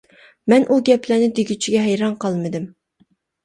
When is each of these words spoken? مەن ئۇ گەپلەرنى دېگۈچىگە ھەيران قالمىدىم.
مەن 0.53 0.65
ئۇ 0.67 0.77
گەپلەرنى 0.87 1.29
دېگۈچىگە 1.41 1.87
ھەيران 1.91 2.19
قالمىدىم. 2.27 2.69